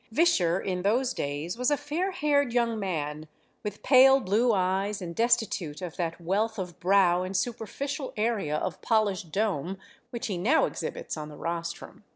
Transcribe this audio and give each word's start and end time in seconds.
Visscher, 0.11 0.59
in 0.59 0.81
those 0.81 1.13
days, 1.13 1.59
was 1.59 1.69
a 1.69 1.77
fair 1.77 2.09
haired 2.09 2.53
young 2.53 2.79
man, 2.79 3.27
with 3.61 3.83
pale 3.83 4.19
blue 4.19 4.51
eyes, 4.51 4.99
and 4.99 5.15
destitute 5.15 5.79
of 5.79 5.95
that 5.95 6.19
wealth 6.19 6.57
of 6.57 6.79
brow 6.79 7.21
and 7.21 7.37
superficial 7.37 8.11
area 8.17 8.57
of 8.57 8.81
polished 8.81 9.31
dome 9.31 9.77
which 10.09 10.25
he 10.25 10.39
now 10.39 10.65
exhibits 10.65 11.17
on 11.17 11.29
the 11.29 11.37
rostrum. 11.37 12.03